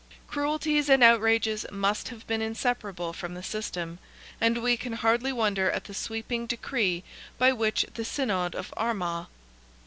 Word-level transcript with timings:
Cruelties 0.25 0.89
and 0.89 1.03
outrages 1.03 1.63
must 1.71 2.07
have 2.07 2.25
been 2.25 2.41
inseparable 2.41 3.13
from 3.13 3.35
the 3.35 3.43
system, 3.43 3.99
and 4.41 4.57
we 4.63 4.75
can 4.75 4.93
hardly 4.93 5.31
wonder 5.31 5.69
at 5.69 5.83
the 5.83 5.93
sweeping 5.93 6.47
decree 6.47 7.03
by 7.37 7.51
which 7.51 7.85
the 7.93 8.03
Synod 8.03 8.55
of 8.55 8.73
Armagh 8.75 9.27
(A. 9.27 9.27